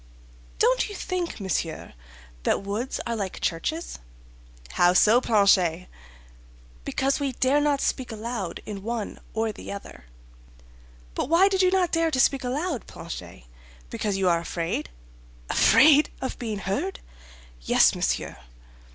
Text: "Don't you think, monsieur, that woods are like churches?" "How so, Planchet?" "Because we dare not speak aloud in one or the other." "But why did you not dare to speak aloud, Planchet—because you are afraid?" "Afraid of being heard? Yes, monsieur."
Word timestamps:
"Don't 0.57 0.89
you 0.89 0.95
think, 0.95 1.39
monsieur, 1.39 1.93
that 2.41 2.63
woods 2.63 2.99
are 3.05 3.15
like 3.15 3.39
churches?" 3.39 3.99
"How 4.71 4.93
so, 4.93 5.21
Planchet?" 5.21 5.87
"Because 6.83 7.19
we 7.19 7.33
dare 7.33 7.61
not 7.61 7.81
speak 7.81 8.11
aloud 8.11 8.61
in 8.65 8.81
one 8.81 9.19
or 9.35 9.51
the 9.51 9.71
other." 9.71 10.05
"But 11.13 11.29
why 11.29 11.47
did 11.49 11.61
you 11.61 11.69
not 11.69 11.91
dare 11.91 12.09
to 12.09 12.19
speak 12.19 12.43
aloud, 12.43 12.87
Planchet—because 12.87 14.17
you 14.17 14.27
are 14.27 14.39
afraid?" 14.39 14.89
"Afraid 15.51 16.09
of 16.19 16.39
being 16.39 16.57
heard? 16.57 16.99
Yes, 17.61 17.93
monsieur." 17.93 18.37